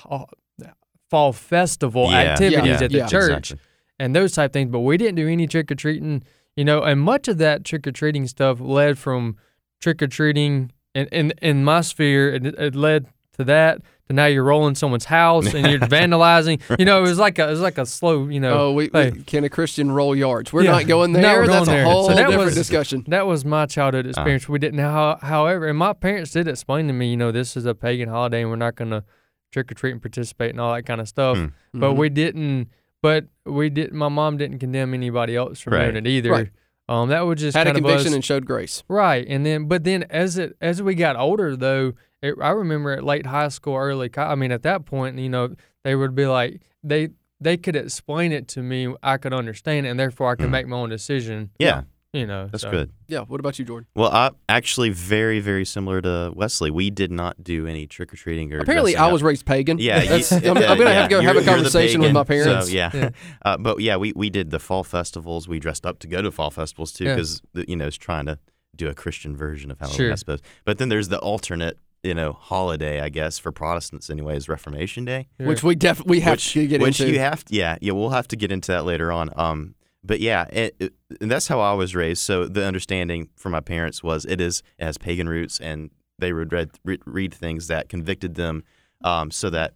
fall 1.12 1.34
festival 1.34 2.10
Yeah, 2.10 2.18
activities 2.34 2.66
yeah, 2.80 2.84
at 2.86 2.92
the 2.92 2.98
yeah. 3.00 3.08
church 3.08 3.52
Exactly. 3.52 3.60
and 4.00 4.16
those 4.16 4.32
type 4.32 4.54
things. 4.54 4.72
But 4.72 4.80
we 4.80 4.98
didn't 4.98 5.16
do 5.16 5.28
any 5.28 5.46
trick 5.46 5.70
or 5.72 5.76
treating, 5.76 6.24
you 6.56 6.66
know. 6.66 6.82
And 6.82 7.00
much 7.02 7.28
of 7.28 7.38
that 7.38 7.64
trick 7.66 7.86
or 7.86 7.92
treating 7.92 8.26
stuff 8.28 8.60
led 8.60 8.98
from 8.98 9.36
trick 9.82 10.02
or 10.02 10.08
treating 10.08 10.72
in, 10.96 11.08
in 11.08 11.34
in 11.42 11.64
my 11.64 11.82
sphere. 11.82 12.34
It, 12.34 12.46
it 12.48 12.76
led 12.76 13.06
to 13.38 13.44
that. 13.44 13.82
To 14.08 14.14
now 14.14 14.26
you're 14.26 14.44
rolling 14.44 14.76
someone's 14.76 15.06
house 15.06 15.54
and 15.54 15.68
you're 15.68 15.80
vandalizing. 15.98 16.60
You 16.80 16.86
know, 16.86 17.00
it 17.00 17.02
was 17.08 17.20
like 17.20 17.38
a 17.40 17.48
it 17.48 17.52
was 17.52 17.62
like 17.62 17.78
a 17.78 17.86
slow. 17.86 18.28
You 18.30 18.40
know, 18.40 18.54
Oh, 18.54 18.72
we, 18.74 18.90
hey. 18.92 19.12
we 19.12 19.24
can 19.24 19.44
a 19.44 19.50
Christian 19.50 19.92
roll 19.92 20.16
yards? 20.16 20.52
We're 20.54 20.64
Yeah. 20.64 20.72
not 20.72 20.88
going 20.88 21.12
No, 21.14 21.22
there. 21.22 21.40
we're 21.42 21.48
That's 21.48 21.66
going 21.68 21.78
a 21.78 21.82
there. 21.82 21.86
whole 21.92 22.04
So 22.08 22.16
that 22.16 22.28
different 22.28 22.46
was- 22.46 22.56
discussion. 22.56 23.04
that 23.10 23.28
was 23.28 23.44
my 23.46 23.66
childhood 23.68 24.06
Uh. 24.06 24.10
experience. 24.10 24.48
we 24.50 24.60
didn't 24.60 24.78
know 24.78 24.90
how. 24.92 25.20
However, 25.22 25.68
and 25.68 25.78
my 25.78 25.92
parents 25.94 26.32
did 26.32 26.48
explain 26.48 26.88
to 26.88 26.94
me, 26.94 27.10
you 27.12 27.18
know, 27.18 27.32
this 27.32 27.56
is 27.58 27.66
a 27.66 27.76
pagan 27.76 28.08
holiday 28.10 28.42
and 28.42 28.50
we're 28.50 28.56
not 28.56 28.76
going 28.76 28.92
to 28.92 29.04
trick 29.52 29.72
or 29.72 29.76
treat 29.76 29.92
and 29.92 30.02
participate 30.02 30.52
and 30.52 30.60
all 30.60 30.74
that 30.74 30.84
kind 30.84 31.02
of 31.02 31.08
stuff. 31.08 31.38
Hmm. 31.38 31.46
But 31.74 31.92
Mhm. 31.94 31.98
we 31.98 32.10
didn't. 32.10 32.68
But 33.02 33.26
we 33.46 33.70
did. 33.70 33.94
My 33.94 34.10
mom 34.10 34.38
didn't 34.38 34.60
condemn 34.60 34.94
anybody 34.94 35.36
else 35.36 35.60
from 35.60 35.74
Right. 35.74 35.84
doing 35.92 35.98
it 35.98 36.08
either. 36.08 36.32
Right. 36.32 36.50
Um, 36.88 37.10
that 37.10 37.22
was 37.22 37.40
just 37.40 37.56
had 37.58 37.68
a 37.68 37.72
of 37.72 37.76
conviction 37.78 38.08
us- 38.10 38.14
and 38.16 38.26
showed 38.26 38.46
grace. 38.46 38.84
Right, 38.90 39.26
and 39.28 39.46
then 39.46 39.66
but 39.66 39.84
then 39.84 40.04
as 40.10 40.38
it 40.38 40.56
as 40.62 40.82
we 40.82 40.94
got 40.94 41.16
older 41.16 41.56
though, 41.56 41.94
it, 42.22 42.36
I 42.42 42.50
remember 42.50 42.92
at 42.92 43.04
late 43.04 43.26
high 43.28 43.48
school, 43.48 43.76
early 43.78 44.10
I 44.18 44.36
mean 44.36 44.52
at 44.52 44.64
that 44.64 44.86
point, 44.86 45.18
you 45.18 45.30
know, 45.30 45.56
they 45.84 45.96
would 45.96 46.16
be 46.16 46.28
like 46.28 46.62
they 46.84 47.10
they 47.40 47.58
could 47.58 47.76
explain 47.76 48.32
it 48.32 48.48
to 48.50 48.62
me, 48.62 48.94
I 49.02 49.18
could 49.18 49.34
understand 49.34 49.86
it, 49.88 49.90
and 49.90 50.00
therefore 50.00 50.32
I 50.32 50.36
could 50.36 50.48
Mhm. 50.48 50.52
make 50.52 50.68
my 50.68 50.78
own 50.78 50.90
decision. 50.90 51.50
Yeah, 51.58 51.84
You 52.14 52.28
know, 52.28 52.48
that's 52.52 52.64
so- 52.64 52.72
good. 52.72 52.92
Yeah. 53.08 53.22
What 53.22 53.40
about 53.40 53.58
you, 53.58 53.64
Jordan? 53.64 53.88
Well, 53.96 54.12
I 54.12 54.32
actually 54.50 54.90
very 54.90 55.40
very 55.40 55.64
similar 55.64 56.02
to 56.02 56.32
Wesley. 56.36 56.70
We 56.70 56.90
did 56.90 57.10
not 57.12 57.42
do 57.42 57.68
any 57.68 57.88
trick 57.88 58.12
or 58.14 58.18
treating 58.18 58.52
or 58.54 58.60
Apparently, 58.60 58.92
dressing 58.92 59.04
I 59.04 59.08
up. 59.08 59.14
was 59.14 59.24
raised 59.24 59.46
pagan. 59.46 59.78
Yeah, 59.78 60.02
you- 60.04 60.26
I'm, 60.32 60.44
I'm 60.44 60.58
uh, 60.58 60.76
gonna 60.76 60.82
yeah, 60.82 60.94
have 60.94 61.10
to 61.10 61.10
go 61.10 61.22
have 61.22 61.22
you're- 61.22 61.22
a 61.22 61.24
you're 61.24 61.34
the 61.42 61.46
conversation 61.46 62.02
with 62.02 62.12
my 62.12 62.26
parents. 62.26 62.68
So, 62.68 62.74
yeah, 62.74 62.92
Yeah. 62.94 63.10
Uh, 63.46 63.58
but 63.58 63.80
yeah, 63.80 63.96
we, 63.96 64.12
we 64.14 64.30
did 64.30 64.50
the 64.52 64.60
fall 64.60 64.84
festivals. 64.84 65.48
We 65.48 65.60
dressed 65.60 65.86
up 65.86 66.00
to 66.00 66.08
go 66.08 66.22
to 66.22 66.32
fall 66.32 66.52
festivals 66.52 66.92
too, 66.92 67.06
Yeah. 67.06 67.16
because 67.16 67.42
you 67.54 67.78
know 67.78 67.88
it's 67.88 67.96
trying 67.98 68.26
to 68.26 68.40
do 68.76 68.90
a 68.90 68.94
Christian 68.94 69.36
version 69.38 69.72
of 69.72 69.80
Halloween, 69.80 69.98
Sure. 69.98 70.12
I 70.12 70.16
suppose. 70.16 70.40
But 70.66 70.80
then 70.80 70.90
there's 70.90 71.08
the 71.08 71.20
alternate, 71.20 71.78
you 72.04 72.14
know, 72.14 72.34
holiday, 72.34 73.00
I 73.00 73.08
guess, 73.08 73.40
for 73.40 73.54
Protestants, 73.54 74.10
anyway 74.10 74.36
is 74.36 74.50
Reformation 74.50 75.06
Day. 75.06 75.28
Which 75.38 75.64
we 75.64 75.76
def 75.76 76.06
we 76.06 76.20
have 76.22 76.34
which, 76.34 76.52
to 76.54 76.68
get 76.68 76.82
which 76.82 77.00
into. 77.00 77.14
you 77.14 77.20
have 77.20 77.46
to, 77.46 77.56
yeah, 77.56 77.78
yeah, 77.80 77.94
we'll 77.94 78.10
have 78.10 78.28
to 78.30 78.36
get 78.36 78.52
into 78.52 78.74
that 78.74 78.84
later 78.84 79.14
on. 79.14 79.30
Um, 79.38 79.76
but 80.04 80.20
yeah, 80.20 80.46
it, 80.52 80.76
it- 80.80 80.94
and 81.20 81.30
that's 81.30 81.48
how 81.48 81.60
I 81.60 81.74
was 81.74 81.94
raised. 81.96 82.22
So 82.22 82.46
the 82.48 82.66
understanding 82.66 83.30
from 83.36 83.52
my 83.52 83.60
parents 83.60 84.02
was 84.02 84.26
it 84.26 84.40
is 84.42 84.64
it 84.78 84.86
has 84.86 84.98
pagan 84.98 85.28
roots, 85.30 85.60
and 85.60 85.90
they 86.20 86.32
would 86.34 86.52
read 86.54 86.72
read, 86.86 87.02
read 87.06 87.34
things 87.34 87.68
that 87.68 87.90
convicted 87.90 88.36
them, 88.36 88.64
um, 89.04 89.30
so 89.32 89.50
that 89.50 89.74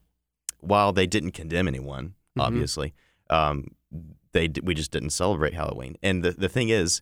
while 0.61 0.91
they 0.93 1.05
didn't 1.07 1.31
condemn 1.31 1.67
anyone, 1.67 2.13
Mhm. 2.37 2.41
obviously, 2.43 2.93
um, 3.29 3.67
they 4.31 4.49
we 4.63 4.73
just 4.73 4.91
didn't 4.91 5.09
celebrate 5.11 5.53
Halloween. 5.53 5.95
And 6.01 6.23
the 6.23 6.31
the 6.31 6.49
thing 6.49 6.69
is, 6.69 7.01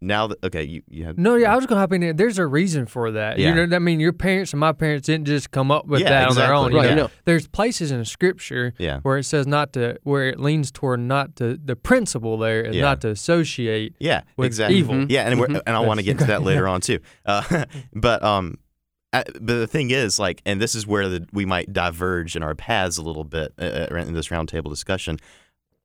now 0.00 0.26
that 0.28 0.42
okay, 0.44 0.62
you 0.64 0.82
you 0.88 1.04
have 1.04 1.16
No, 1.18 1.34
yeah, 1.36 1.52
I 1.52 1.56
was 1.56 1.66
gonna 1.66 1.80
hop 1.80 1.92
in 1.92 2.00
there. 2.00 2.12
There's 2.12 2.38
a 2.38 2.46
reason 2.46 2.86
for 2.86 3.10
that. 3.12 3.38
Yeah. 3.38 3.54
You 3.54 3.66
know, 3.66 3.76
I 3.76 3.78
mean, 3.78 4.00
your 4.00 4.12
parents 4.12 4.52
and 4.52 4.60
my 4.60 4.72
parents 4.72 5.06
didn't 5.06 5.26
just 5.26 5.50
come 5.50 5.70
up 5.70 5.86
with 5.86 6.00
Yeah, 6.00 6.10
that 6.10 6.28
on 6.28 6.34
their 6.34 6.44
exactly. 6.44 6.64
own. 6.66 6.72
you 6.72 6.78
Right, 6.78 6.96
know? 6.96 7.04
no. 7.04 7.10
There's 7.24 7.46
places 7.48 7.90
in 7.90 8.04
Scripture 8.04 8.74
yeah. 8.78 9.00
where 9.00 9.18
it 9.18 9.24
says 9.24 9.46
not 9.46 9.72
to, 9.74 9.98
where 10.02 10.28
it 10.28 10.38
leans 10.40 10.70
toward 10.70 11.00
not 11.00 11.36
to. 11.36 11.56
The 11.62 11.76
principle 11.76 12.36
there 12.38 12.62
is 12.62 12.76
Yeah. 12.76 12.82
not 12.82 13.00
to 13.02 13.08
associate. 13.10 13.94
Yeah, 13.98 14.22
with 14.36 14.46
exactly. 14.46 14.76
evil. 14.78 14.94
Mhm. 14.94 15.06
Yeah, 15.10 15.28
and 15.28 15.40
we're, 15.40 15.46
and 15.46 15.62
I 15.76 15.80
want 15.80 15.98
to 16.00 16.04
get 16.04 16.18
to 16.18 16.24
that 16.26 16.42
later 16.42 16.66
on 16.74 16.80
too. 16.80 16.98
Uh, 17.24 17.64
but 17.94 18.22
um, 18.22 18.58
I, 19.12 19.22
but 19.40 19.46
the 19.46 19.66
thing 19.68 19.90
is, 19.90 20.18
like, 20.18 20.42
and 20.44 20.60
this 20.60 20.74
is 20.74 20.86
where 20.86 21.08
the, 21.08 21.26
we 21.32 21.44
might 21.44 21.72
diverge 21.72 22.34
in 22.36 22.42
our 22.42 22.54
paths 22.56 22.98
a 22.98 23.02
little 23.02 23.22
bit 23.24 23.52
uh, 23.60 23.86
uh, 23.90 23.94
in 23.96 24.12
this 24.14 24.28
roundtable 24.28 24.70
discussion. 24.70 25.18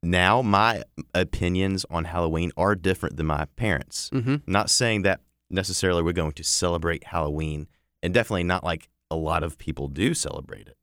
Now, 0.02 0.40
my 0.42 0.82
opinions 1.14 1.84
on 1.90 2.04
Halloween 2.04 2.52
are 2.56 2.74
different 2.74 3.16
than 3.16 3.26
my 3.26 3.44
parents. 3.56 4.08
hmm 4.12 4.36
Not 4.46 4.70
saying 4.70 5.02
that 5.02 5.20
necessarily 5.50 6.02
we're 6.02 6.12
going 6.12 6.32
to 6.32 6.44
celebrate 6.44 7.04
Halloween, 7.04 7.66
and 8.02 8.14
definitely 8.14 8.44
not 8.44 8.64
like 8.64 8.88
a 9.10 9.16
lot 9.16 9.42
of 9.42 9.58
people 9.58 9.88
do 9.88 10.14
celebrate 10.14 10.68
it. 10.68 10.76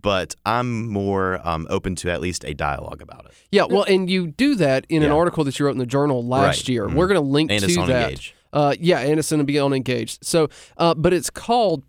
But 0.00 0.36
I'm 0.46 0.88
more 0.88 1.40
um, 1.46 1.66
open 1.70 1.96
to 1.96 2.10
at 2.10 2.20
least 2.20 2.44
a 2.44 2.54
dialogue 2.54 3.02
about 3.02 3.26
it. 3.26 3.32
Yeah. 3.50 3.64
Well, 3.68 3.82
and 3.82 4.08
you 4.08 4.28
do 4.28 4.54
that 4.54 4.86
in 4.88 5.02
an 5.02 5.10
article 5.10 5.44
that 5.44 5.58
you 5.58 5.66
wrote 5.66 5.72
in 5.72 5.78
the 5.78 5.84
journal 5.86 6.24
last 6.24 6.60
Right. 6.60 6.68
year. 6.70 6.86
Mhm. 6.88 6.94
We're 6.94 7.08
going 7.08 7.20
to 7.22 7.28
link 7.28 7.50
And 7.50 7.62
to 7.62 7.74
that. 7.86 8.10
Engage. 8.12 8.34
Uh, 8.54 8.74
yeah, 8.78 9.00
and 9.00 9.18
it's 9.18 9.28
going 9.30 9.38
to 9.38 9.44
be 9.44 9.58
on 9.58 9.72
Engaged. 9.74 10.24
So, 10.24 10.48
uh, 10.78 10.94
but 10.94 11.12
it's 11.12 11.30
called 11.30 11.84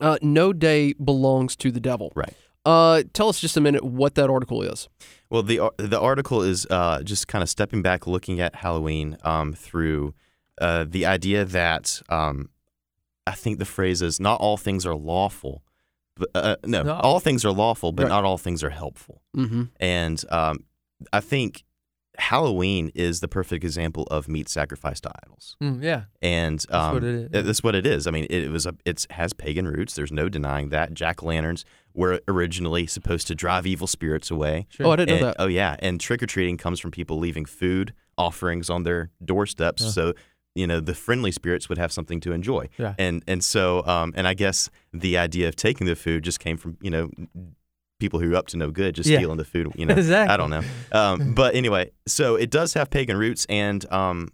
uh, 0.00 0.16
"No 0.22 0.52
Day 0.52 0.92
Belongs 0.94 1.56
to 1.56 1.70
the 1.70 1.80
Devil." 1.80 2.12
Right. 2.14 2.34
Uh, 2.68 3.02
tell 3.12 3.28
us 3.28 3.40
just 3.40 3.56
a 3.56 3.60
minute 3.60 3.82
what 3.84 4.14
that 4.14 4.28
article 4.30 4.62
is. 4.62 4.88
Well, 5.30 5.42
the 5.42 5.60
the 5.78 5.98
article 6.00 6.42
is 6.42 6.66
uh, 6.70 7.02
just 7.02 7.26
kind 7.28 7.42
of 7.42 7.48
stepping 7.48 7.82
back, 7.82 8.06
looking 8.06 8.40
at 8.40 8.54
Halloween 8.56 9.16
um, 9.22 9.54
through 9.54 10.14
uh, 10.60 10.84
the 10.88 11.06
idea 11.06 11.44
that 11.44 12.02
um, 12.08 12.50
I 13.26 13.32
think 13.32 13.58
the 13.58 13.64
phrase 13.64 14.02
is 14.02 14.18
not 14.20 14.40
all 14.40 14.56
things 14.56 14.84
are 14.86 14.94
lawful, 14.96 15.62
but 16.16 16.28
uh, 16.34 16.56
no, 16.64 16.82
No. 16.82 16.94
all 16.94 17.20
things 17.20 17.44
are 17.44 17.52
lawful, 17.52 17.92
but 17.92 18.04
Right. 18.04 18.08
not 18.10 18.24
all 18.24 18.38
things 18.38 18.62
are 18.64 18.70
helpful. 18.70 19.22
Mm-hmm. 19.36 19.62
And 19.80 20.24
um, 20.30 20.58
I 21.12 21.20
think 21.20 21.64
Halloween 22.18 22.90
is 22.94 23.20
the 23.20 23.28
perfect 23.28 23.62
example 23.64 24.02
of 24.10 24.28
meat 24.28 24.48
sacrificed 24.48 25.04
to 25.04 25.10
idols. 25.22 25.56
Mm, 25.62 25.82
yeah, 25.84 26.04
And 26.20 26.64
um, 26.70 26.94
what 26.94 27.04
it 27.04 27.14
is. 27.14 27.28
uh, 27.34 27.42
That's 27.42 27.62
what 27.62 27.74
it 27.76 27.86
is. 27.86 28.06
I 28.08 28.10
mean, 28.10 28.26
it, 28.28 28.50
was 28.50 28.66
a, 28.66 28.74
it 28.84 29.06
has 29.10 29.32
pagan 29.32 29.68
roots. 29.68 29.94
There's 29.94 30.10
no 30.10 30.28
denying 30.28 30.70
that. 30.70 30.94
Jack 30.94 31.22
lanterns 31.22 31.64
were 31.98 32.20
originally 32.28 32.86
supposed 32.86 33.26
to 33.26 33.34
drive 33.34 33.66
evil 33.66 33.86
spirits 33.86 34.30
away. 34.30 34.66
sure. 34.70 34.86
Oh, 34.86 34.90
I 34.92 34.96
didn't 34.96 35.20
know 35.20 35.26
that. 35.26 35.36
Oh 35.38 35.46
yeah, 35.48 35.74
and 35.80 36.00
trick 36.00 36.22
or 36.22 36.26
treating 36.26 36.56
comes 36.56 36.78
from 36.80 36.90
people 36.92 37.18
leaving 37.18 37.44
food 37.44 37.92
offerings 38.16 38.70
on 38.70 38.84
their 38.84 39.10
doorsteps, 39.24 39.82
Yeah. 39.82 39.90
so 39.90 40.14
you 40.54 40.66
know 40.66 40.80
the 40.80 40.94
friendly 40.94 41.32
spirits 41.32 41.68
would 41.68 41.78
have 41.78 41.92
something 41.92 42.20
to 42.20 42.32
enjoy. 42.32 42.68
Yeah. 42.78 42.94
And 42.98 43.22
and 43.26 43.42
so 43.42 43.84
um, 43.86 44.12
and 44.16 44.26
I 44.28 44.34
guess 44.34 44.70
the 44.92 45.18
idea 45.18 45.48
of 45.48 45.56
taking 45.56 45.86
the 45.86 45.96
food 45.96 46.22
just 46.24 46.38
came 46.40 46.56
from 46.56 46.76
you 46.80 46.90
know 46.90 47.10
people 48.00 48.20
who 48.20 48.32
are 48.32 48.36
up 48.36 48.46
to 48.48 48.56
no 48.56 48.70
good 48.70 48.94
just 48.94 49.08
Yeah. 49.08 49.18
stealing 49.18 49.36
the 49.38 49.44
food. 49.44 49.72
You 49.74 49.86
know, 49.86 49.94
exactly. 50.02 50.32
I 50.32 50.36
don't 50.36 50.50
know. 50.50 50.62
Um, 50.92 51.34
but 51.40 51.54
anyway, 51.56 51.90
so 52.06 52.36
it 52.36 52.50
does 52.50 52.74
have 52.74 52.90
pagan 52.90 53.16
roots, 53.16 53.44
and 53.48 53.80
um, 53.92 54.28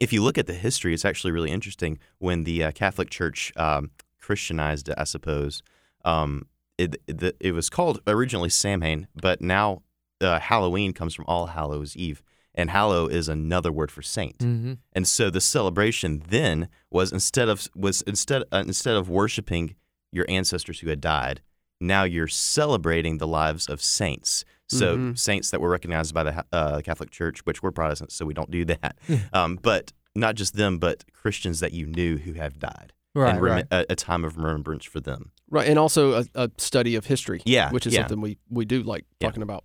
if 0.00 0.12
you 0.12 0.22
look 0.22 0.36
at 0.38 0.46
the 0.48 0.54
history, 0.54 0.94
it's 0.94 1.04
actually 1.04 1.32
really 1.32 1.50
interesting. 1.52 1.98
When 2.18 2.44
the 2.44 2.64
uh, 2.64 2.70
Catholic 2.72 3.08
Church 3.10 3.52
um, 3.56 3.90
Christianized 4.20 4.88
it, 4.88 4.96
I 4.98 5.04
suppose, 5.04 5.62
um, 6.04 6.46
it, 6.78 6.96
it 7.06 7.36
it 7.40 7.52
was 7.52 7.68
called 7.68 8.00
originally 8.06 8.48
Samhain, 8.48 9.08
but 9.14 9.40
now 9.40 9.82
uh, 10.20 10.38
Halloween 10.38 10.92
comes 10.92 11.14
from 11.14 11.24
All 11.28 11.46
Hallows 11.46 11.96
Eve, 11.96 12.22
and 12.54 12.70
Hallow 12.70 13.06
is 13.08 13.28
another 13.28 13.70
word 13.72 13.90
for 13.90 14.02
saint. 14.02 14.38
Mm-hmm. 14.38 14.74
And 14.92 15.06
so 15.06 15.30
the 15.30 15.40
celebration 15.40 16.22
then 16.28 16.68
was 16.90 17.12
instead 17.12 17.48
of 17.48 17.68
was 17.74 18.02
instead 18.02 18.42
uh, 18.52 18.62
instead 18.66 18.96
of 18.96 19.08
worshiping 19.10 19.74
your 20.12 20.24
ancestors 20.28 20.80
who 20.80 20.88
had 20.88 21.00
died, 21.00 21.42
now 21.80 22.04
you're 22.04 22.26
celebrating 22.28 23.18
the 23.18 23.26
lives 23.26 23.68
of 23.68 23.82
saints. 23.82 24.44
So 24.70 24.96
Mhm. 24.98 25.18
saints 25.18 25.50
that 25.50 25.60
were 25.62 25.70
recognized 25.70 26.12
by 26.14 26.24
the 26.24 26.44
uh, 26.52 26.80
Catholic 26.82 27.10
Church, 27.10 27.40
which 27.46 27.62
we're 27.62 27.70
Protestants, 27.70 28.14
so 28.14 28.26
we 28.26 28.34
don't 28.34 28.50
do 28.50 28.64
that. 28.66 28.98
um, 29.32 29.58
but 29.62 29.92
not 30.14 30.34
just 30.34 30.54
them, 30.56 30.78
but 30.78 31.04
Christians 31.12 31.60
that 31.60 31.72
you 31.72 31.86
knew 31.86 32.18
who 32.18 32.34
have 32.34 32.58
died, 32.58 32.92
Right, 33.14 33.30
and 33.34 33.40
rem- 33.42 33.52
right. 33.54 33.66
A, 33.70 33.92
a 33.92 33.96
time 33.96 34.24
of 34.24 34.36
remembrance 34.36 34.84
for 34.84 35.00
them. 35.00 35.30
Right, 35.50 35.66
and 35.68 35.78
also 35.78 36.20
a, 36.20 36.24
a 36.34 36.50
study 36.58 36.94
of 36.96 37.06
history. 37.06 37.40
Yeah, 37.46 37.70
which 37.70 37.86
is 37.86 37.94
yeah. 37.94 38.00
something 38.02 38.20
we 38.20 38.38
we 38.50 38.64
do 38.64 38.82
like 38.82 39.04
Yeah. 39.20 39.28
talking 39.28 39.42
about. 39.42 39.64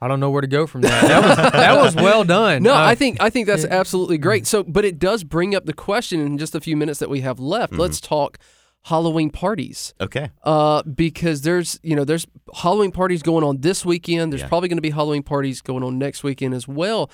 I 0.00 0.08
don't 0.08 0.18
know 0.18 0.30
where 0.30 0.40
to 0.40 0.48
go 0.48 0.66
from 0.66 0.80
that. 0.80 1.02
That 1.06 1.22
was 1.22 1.36
that 1.52 1.76
was 1.80 1.94
well 1.94 2.24
done. 2.24 2.64
No, 2.64 2.72
Uh, 2.74 2.78
I 2.78 2.96
think 2.96 3.18
I 3.22 3.30
think 3.30 3.46
that's 3.46 3.62
yeah. 3.62 3.70
absolutely 3.80 4.18
great. 4.18 4.46
So, 4.48 4.64
but 4.64 4.84
it 4.84 4.98
does 4.98 5.22
bring 5.22 5.54
up 5.54 5.64
the 5.64 5.72
question 5.72 6.18
in 6.20 6.38
just 6.38 6.54
a 6.56 6.60
few 6.60 6.76
minutes 6.76 6.98
that 6.98 7.08
we 7.08 7.20
have 7.20 7.38
left. 7.38 7.72
Let's 7.72 8.00
talk 8.00 8.38
Halloween 8.86 9.30
parties. 9.30 9.94
Okay. 10.00 10.30
Uh, 10.42 10.82
because 10.82 11.42
there's 11.42 11.78
you 11.84 11.94
know 11.94 12.04
there's 12.04 12.26
Halloween 12.52 12.90
parties 12.90 13.22
going 13.22 13.44
on 13.44 13.60
this 13.60 13.84
weekend. 13.84 14.32
There's 14.32 14.42
Yeah. 14.42 14.48
probably 14.48 14.68
going 14.68 14.78
to 14.78 14.82
be 14.82 14.90
Halloween 14.90 15.22
parties 15.22 15.60
going 15.60 15.84
on 15.84 15.98
next 15.98 16.24
weekend 16.24 16.52
as 16.52 16.66
well. 16.66 17.08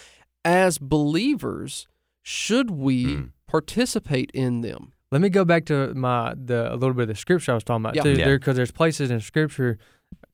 As 0.47 0.79
believers, 0.79 1.87
should 2.23 2.71
we 2.71 3.05
Mm. 3.05 3.31
participate 3.47 4.31
in 4.33 4.63
them? 4.63 4.93
Let 5.11 5.21
me 5.23 5.29
go 5.31 5.45
back 5.45 5.65
to 5.67 5.95
my 5.95 6.35
the 6.37 6.73
a 6.73 6.77
little 6.77 6.93
bit 6.95 7.03
of 7.03 7.09
the 7.09 7.15
scripture 7.15 7.53
I 7.53 7.55
was 7.55 7.65
talking 7.65 7.85
about 7.85 7.97
Yeah. 7.97 8.03
too, 8.03 8.13
Yeah. 8.13 8.27
because 8.37 8.57
there's 8.57 8.71
places 8.73 9.11
in 9.11 9.21
scripture 9.21 9.79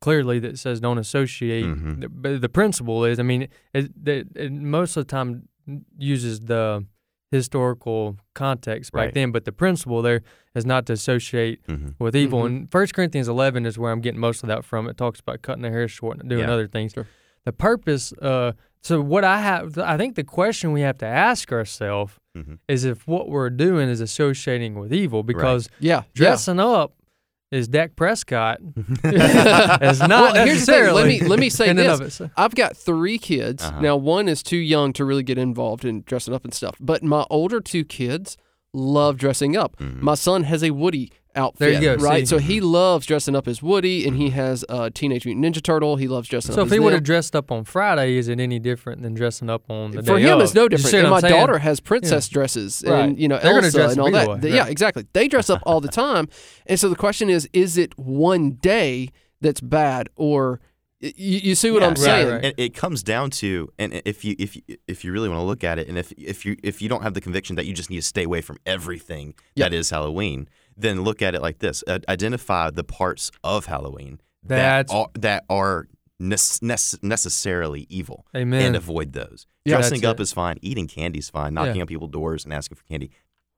clearly 0.01 0.39
that 0.41 0.59
says 0.59 0.81
don't 0.81 0.99
associate. 0.99 1.65
Mhm. 1.65 2.01
The, 2.01 2.09
but 2.09 2.41
the 2.41 2.49
principle 2.49 3.05
is, 3.05 3.19
I 3.19 3.23
mean, 3.23 3.49
it, 3.73 3.91
it, 4.07 4.29
it 4.35 4.53
most 4.53 4.97
of 4.97 5.07
the 5.07 5.11
time 5.11 5.49
uses 5.97 6.41
the 6.41 6.85
historical 7.31 8.17
context 8.35 8.93
back 8.93 8.99
Right. 9.07 9.15
then, 9.15 9.33
but 9.33 9.45
the 9.45 9.53
principle 9.53 10.03
there 10.03 10.23
is 10.55 10.65
not 10.65 10.87
to 10.87 10.93
associate 10.93 11.61
hmm 11.67 11.89
with 11.99 12.15
evil. 12.15 12.43
Mhm. 12.43 12.47
And 12.47 12.71
First 12.71 12.95
Corinthians 12.95 13.29
11 13.29 13.67
is 13.67 13.79
where 13.79 13.91
I'm 13.93 14.01
getting 14.01 14.21
most 14.21 14.43
of 14.43 14.49
that 14.49 14.65
from. 14.65 14.89
It 14.89 14.97
talks 14.97 15.21
about 15.21 15.43
cutting 15.43 15.63
their 15.63 15.73
hair 15.73 15.89
short 15.89 16.19
and 16.21 16.29
doing 16.29 16.43
Yeah. 16.47 16.53
other 16.53 16.69
things. 16.69 16.93
Sure. 16.93 17.07
The 17.45 17.53
purpose. 17.53 18.13
Uh, 18.21 18.53
so 18.85 19.01
what 19.01 19.25
I 19.25 19.41
have, 19.41 19.79
I 19.79 19.97
think 19.97 20.15
the 20.15 20.25
question 20.25 20.73
we 20.73 20.83
have 20.83 20.99
to 20.99 21.07
ask 21.07 21.51
ourselves 21.53 22.15
Mhm. 22.37 22.59
is 22.69 22.85
if 22.85 23.07
what 23.09 23.29
we're 23.29 23.51
doing 23.51 23.89
is 23.89 24.01
associating 24.01 24.75
with 24.79 24.93
evil, 24.93 25.23
because 25.23 25.69
Yeah, 25.81 26.03
dressing 26.15 26.61
up 26.61 26.93
is 27.53 27.69
Dak 27.69 27.95
Prescott 27.97 28.59
yeah. 29.05 29.79
is 29.91 30.01
not 30.01 30.35
Well, 30.35 30.45
here's 30.47 30.67
the 30.67 30.73
thing. 30.73 30.83
necessarily. 30.83 31.03
Let 31.03 31.07
me 31.23 31.29
let 31.29 31.39
me 31.39 31.49
say 31.49 31.73
this. 31.73 32.21
I've 32.37 32.55
got 32.55 32.77
three 32.77 33.19
kids. 33.19 33.63
Uh-huh. 33.63 33.81
Now, 33.81 33.97
one 33.97 34.29
is 34.29 34.43
too 34.43 34.57
young 34.57 34.93
to 34.95 35.05
really 35.05 35.23
get 35.23 35.39
involved 35.39 35.85
in 35.85 36.03
dressing 36.03 36.35
up 36.35 36.45
and 36.45 36.53
stuff, 36.53 36.75
but 36.81 37.03
my 37.03 37.25
older 37.31 37.61
two 37.61 37.85
kids 37.85 38.37
love 38.73 39.17
dressing 39.19 39.57
up. 39.57 39.77
Mhm. 39.77 40.01
My 40.01 40.15
son 40.15 40.43
has 40.45 40.65
a 40.65 40.71
Woody 40.73 41.13
outfit, 41.37 41.59
There 41.59 41.71
you 41.73 41.81
go, 41.99 42.03
right? 42.03 42.21
see? 42.21 42.27
So 42.27 42.39
he 42.39 42.61
loves 42.61 43.07
dressing 43.07 43.35
up 43.37 43.47
as 43.49 43.63
Woody, 43.63 44.07
and 44.07 44.17
he 44.17 44.31
has 44.31 44.65
a 44.69 44.91
Teenage 44.91 45.25
Mutant 45.27 45.45
Ninja 45.45 45.63
Turtle. 45.63 45.97
He 45.97 46.09
loves 46.09 46.29
dressing 46.29 46.53
So 46.53 46.55
up 46.55 46.57
So 46.57 46.63
if 46.63 46.67
as 46.67 46.73
he 46.73 46.79
would 46.81 46.93
have 46.93 47.03
dressed 47.03 47.35
up 47.37 47.51
on 47.53 47.65
Friday, 47.65 48.17
is 48.17 48.29
it 48.29 48.41
any 48.41 48.59
different 48.59 49.03
than 49.03 49.15
dressing 49.15 49.51
up 49.51 49.69
on 49.71 49.93
the 49.93 50.03
For 50.03 50.17
day 50.19 50.23
him, 50.23 50.39
of? 50.39 50.41
it's 50.45 50.55
no 50.55 50.69
different. 50.69 50.95
And 50.95 51.11
my 51.11 51.21
saying? 51.21 51.33
daughter 51.35 51.59
has 51.59 51.81
princess 51.81 52.29
dresses, 52.29 52.83
and 52.83 52.93
Right. 52.93 53.19
you 53.19 53.29
know 53.29 53.39
They're 53.39 53.57
Elsa 53.59 53.89
and 53.89 54.01
all 54.01 54.11
that. 54.11 54.23
either 54.29 54.29
way, 54.31 54.51
right. 54.51 54.53
Yeah, 54.53 54.67
exactly. 54.67 55.07
They 55.13 55.29
dress 55.29 55.51
up 55.51 55.63
all 55.67 55.81
the 55.81 55.89
time, 56.05 56.29
and 56.67 56.79
so 56.79 56.89
the 56.89 56.97
question 56.97 57.29
is: 57.31 57.49
Is 57.53 57.77
it 57.79 57.99
one 57.99 58.53
day 58.53 59.09
that's 59.41 59.61
bad, 59.61 60.09
or 60.17 60.61
you, 61.01 61.11
you 61.41 61.55
see 61.55 61.71
what 61.71 61.83
Yeah. 61.83 61.89
I'm 61.89 61.95
Right, 61.95 61.99
saying? 62.01 62.29
right. 62.29 62.45
And 62.47 62.55
it 62.57 62.73
comes 62.75 63.03
down 63.03 63.29
to, 63.31 63.71
and 63.79 64.01
if 64.07 64.25
you 64.25 64.35
if 64.39 64.57
you, 64.57 64.63
if 64.89 65.05
you 65.05 65.13
really 65.13 65.29
want 65.29 65.39
to 65.41 65.45
look 65.45 65.63
at 65.63 65.79
it, 65.79 65.87
and 65.89 65.99
if 65.99 66.13
if 66.13 66.47
you 66.47 66.57
if 66.63 66.81
you 66.81 66.89
don't 66.89 67.03
have 67.03 67.13
the 67.13 67.21
conviction 67.21 67.57
that 67.57 67.67
you 67.67 67.75
just 67.75 67.91
need 67.91 67.97
to 67.97 68.03
stay 68.03 68.23
away 68.23 68.41
from 68.41 68.57
everything 68.65 69.35
Yep. 69.57 69.71
that 69.71 69.77
is 69.77 69.91
Halloween, 69.91 70.49
then 70.77 71.03
look 71.03 71.23
at 71.23 71.35
it 71.35 71.43
like 71.43 71.59
this: 71.59 71.83
I- 71.89 72.01
identify 72.09 72.71
the 72.71 72.85
parts 72.85 73.31
of 73.43 73.67
Halloween 73.67 74.21
That's- 74.43 74.89
that 74.91 74.95
are 74.95 75.09
that 75.15 75.45
are 75.49 75.89
nec- 76.19 76.63
nec- 76.63 77.03
necessarily 77.03 77.87
evil, 77.89 78.27
Amen. 78.37 78.63
and 78.67 78.77
avoid 78.77 79.13
those. 79.13 79.47
Yeah, 79.65 79.77
Dressing 79.77 80.05
up 80.05 80.21
it. 80.21 80.23
is 80.23 80.33
fine. 80.33 80.59
Eating 80.63 80.87
candy 80.87 81.19
is 81.21 81.31
fine. 81.31 81.55
Knocking 81.55 81.77
Yeah. 81.77 81.83
on 81.83 81.87
people's 81.87 82.11
doors 82.11 82.45
and 82.45 82.53
asking 82.53 82.77
for 82.77 82.85
candy. 82.85 83.11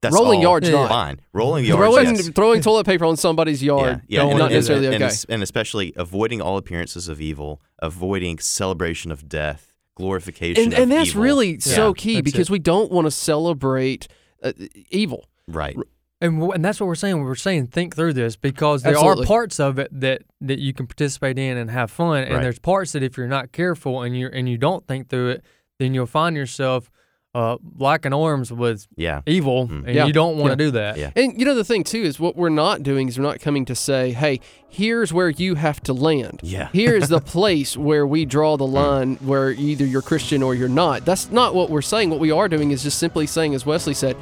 That's 0.02 0.14
Rolling 0.14 0.38
all 0.38 0.42
yards, 0.60 0.68
not. 0.70 0.88
fine. 0.90 1.20
Rolling 1.32 1.64
yards, 1.66 1.80
Throwing 1.94 2.14
yes. 2.16 2.28
throwing 2.28 2.60
toilet 2.60 2.84
paper 2.86 3.06
on 3.06 3.16
somebody's 3.16 3.62
yard, 3.62 4.02
Yeah, 4.06 4.18
yeah, 4.18 4.20
Don't 4.20 4.30
and, 4.32 4.38
not 4.38 4.44
and- 4.46 4.54
necessarily 4.54 4.86
and, 4.86 4.94
okay. 4.96 5.04
and, 5.06 5.24
and 5.30 5.42
especially 5.42 5.92
avoiding 5.96 6.40
all 6.42 6.58
appearances 6.58 7.08
of 7.08 7.20
evil, 7.20 7.60
avoiding 7.80 8.38
celebration 8.38 9.10
of 9.10 9.26
death, 9.28 9.72
glorification 9.96 10.62
and 10.64 10.72
of 10.74 10.78
and 10.80 10.92
that's 10.92 11.08
evil. 11.10 11.22
really 11.22 11.58
so 11.60 11.94
key 11.94 12.16
that's 12.16 12.24
because 12.30 12.48
it. 12.48 12.52
we 12.52 12.58
don't 12.58 12.92
want 12.92 13.06
to 13.06 13.10
celebrate 13.10 14.06
uh, 14.42 14.52
evil. 14.90 15.24
right. 15.48 15.76
And 16.20 16.36
w- 16.36 16.52
and 16.52 16.64
that's 16.64 16.80
what 16.80 16.86
we're 16.86 16.94
saying. 16.94 17.22
We're 17.22 17.34
saying 17.34 17.66
think 17.66 17.94
through 17.94 18.14
this 18.14 18.36
because 18.36 18.82
there 18.82 18.94
Absolutely. 18.94 19.24
are 19.24 19.26
parts 19.26 19.60
of 19.60 19.78
it 19.78 19.88
that, 20.00 20.22
that 20.40 20.58
you 20.58 20.72
can 20.72 20.86
participate 20.86 21.38
in 21.38 21.56
and 21.58 21.70
have 21.70 21.90
fun, 21.90 22.24
and 22.24 22.34
Right. 22.34 22.42
there's 22.42 22.58
parts 22.58 22.92
that 22.92 23.02
if 23.02 23.16
you're 23.18 23.26
not 23.28 23.52
careful 23.52 24.02
and 24.02 24.16
you 24.16 24.28
and 24.32 24.48
you 24.48 24.56
don't 24.56 24.86
think 24.86 25.08
through 25.10 25.30
it, 25.30 25.44
then 25.78 25.92
you'll 25.92 26.06
find 26.06 26.34
yourself 26.36 26.90
uh, 27.34 27.58
locking 27.78 28.14
arms 28.14 28.50
with 28.50 28.86
Yeah. 28.96 29.20
evil, 29.26 29.68
Mm. 29.68 29.84
and 29.84 29.94
Yeah. 29.94 30.06
you 30.06 30.12
don't 30.14 30.38
want 30.38 30.52
Yeah. 30.52 30.56
to 30.56 30.64
do 30.64 30.70
that. 30.70 30.96
Yeah. 30.96 31.10
And 31.14 31.38
you 31.38 31.44
know 31.44 31.54
the 31.54 31.64
thing 31.64 31.84
too 31.84 32.00
is 32.00 32.18
what 32.18 32.34
we're 32.34 32.48
not 32.48 32.82
doing 32.82 33.08
is 33.08 33.18
we're 33.18 33.24
not 33.26 33.40
coming 33.40 33.66
to 33.66 33.74
say, 33.74 34.12
"Hey, 34.12 34.40
here's 34.70 35.12
where 35.12 35.28
you 35.28 35.54
have 35.56 35.82
to 35.82 35.92
land." 35.92 36.40
Yeah. 36.42 36.70
Here's 36.72 37.08
the 37.10 37.20
place 37.20 37.76
where 37.76 38.06
we 38.06 38.24
draw 38.24 38.56
the 38.56 38.66
line 38.66 39.16
where 39.16 39.50
either 39.50 39.84
you're 39.84 40.00
Christian 40.00 40.42
or 40.42 40.54
you're 40.54 40.70
not. 40.70 41.04
That's 41.04 41.30
not 41.30 41.54
what 41.54 41.68
we're 41.68 41.82
saying. 41.82 42.08
What 42.08 42.20
we 42.20 42.30
are 42.30 42.48
doing 42.48 42.70
is 42.70 42.82
just 42.84 42.98
simply 42.98 43.26
saying 43.26 43.54
as 43.54 43.66
Wesley 43.66 43.92
said, 43.92 44.16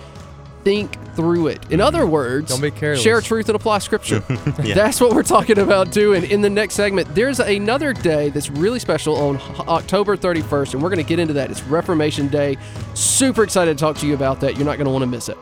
think 0.64 0.98
through 1.14 1.48
it. 1.48 1.62
In 1.64 1.78
mm-hmm. 1.78 1.80
other 1.82 2.06
words, 2.06 2.50
Don't 2.50 2.60
be 2.60 2.70
careless. 2.70 3.02
share 3.02 3.20
truth 3.20 3.48
and 3.48 3.56
apply 3.56 3.78
scripture. 3.78 4.22
Yeah. 4.64 4.74
That's 4.74 5.00
what 5.00 5.12
we're 5.12 5.22
talking 5.22 5.58
about 5.58 5.90
doing. 5.90 6.24
In 6.30 6.40
the 6.40 6.48
next 6.48 6.74
segment, 6.74 7.12
there's 7.14 7.38
another 7.38 7.92
day 7.92 8.30
that's 8.30 8.50
really 8.50 8.78
special 8.78 9.16
on 9.16 9.36
October 9.68 10.16
31st, 10.16 10.74
and 10.74 10.82
we're 10.82 10.88
going 10.88 11.02
to 11.02 11.08
get 11.08 11.18
into 11.18 11.34
that. 11.34 11.50
It's 11.50 11.62
Reformation 11.64 12.28
Day. 12.28 12.56
Super 12.94 13.42
excited 13.42 13.76
to 13.76 13.80
talk 13.80 13.98
to 13.98 14.06
you 14.06 14.14
about 14.14 14.40
that. 14.40 14.56
You're 14.56 14.64
not 14.64 14.76
going 14.76 14.86
to 14.86 14.92
want 14.92 15.02
to 15.02 15.06
miss 15.06 15.28
it. 15.28 15.36